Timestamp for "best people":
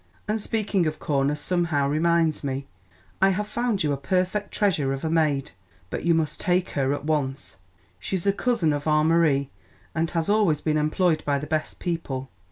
11.45-12.31